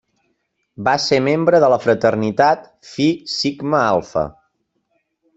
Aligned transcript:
Va 0.87 0.93
ser 1.01 1.17
membre 1.25 1.59
de 1.63 1.67
la 1.73 1.77
Fraternitat 1.83 2.63
Fi 2.93 3.05
Sigma 3.35 3.83
Alfa. 3.91 4.25